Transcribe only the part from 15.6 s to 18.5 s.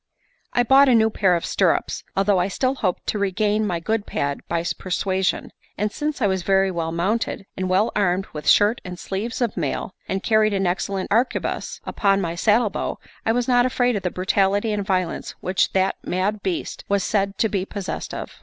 that mad beast was said to be possessed of.